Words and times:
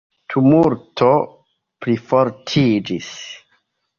Tumulto 0.35 1.09
plifortiĝis. 1.85 3.13